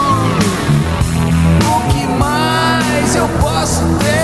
O 1.74 1.76
que 1.90 2.04
mais 2.18 3.16
eu 3.16 3.28
posso 3.40 3.84
ter? 4.00 4.15